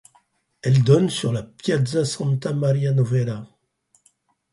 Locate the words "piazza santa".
1.43-2.53